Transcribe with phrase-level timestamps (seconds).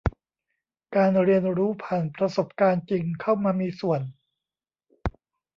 [0.95, 4.01] การเรียนรู้ผ่านประสบการณ์จริงเข้ามามีส่วน